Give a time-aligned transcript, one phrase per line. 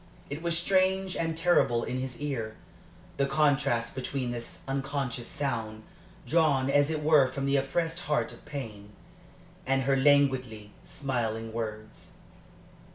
[0.31, 2.55] It was strange and terrible in his ear
[3.17, 5.83] the contrast between this unconscious sound,
[6.25, 8.93] drawn as it were from the oppressed heart of pain,
[9.63, 12.13] and her languidly, smiling words.